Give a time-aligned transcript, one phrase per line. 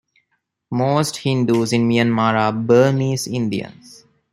[0.71, 4.03] Most Hindus in Myanmar are Burmese Indians.